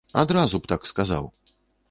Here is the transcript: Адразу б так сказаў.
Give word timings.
Адразу 0.21 0.61
б 0.63 0.69
так 0.71 0.89
сказаў. 0.93 1.31